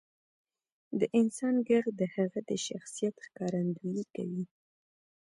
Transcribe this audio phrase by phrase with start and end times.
[0.99, 4.43] •د انسان ږغ د هغه د شخصیت ښکارندویي کوي.